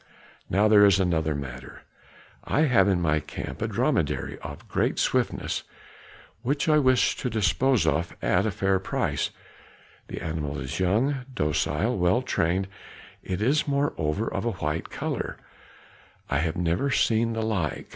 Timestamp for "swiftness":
4.97-5.61